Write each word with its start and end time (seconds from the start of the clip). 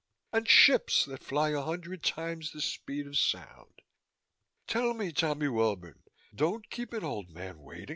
And 0.33 0.47
ships 0.49 1.05
that 1.05 1.23
fly 1.23 1.49
a 1.49 1.61
hundred 1.61 2.01
times 2.01 2.49
the 2.53 2.59
speed 2.59 3.05
of 3.05 3.19
sound. 3.19 3.83
Tell 4.65 4.95
me, 4.95 5.11
Tommy 5.11 5.47
Welbourne! 5.47 6.01
Don't 6.33 6.67
keep 6.71 6.91
an 6.93 7.03
old 7.03 7.29
man 7.29 7.59
waiting!" 7.61 7.89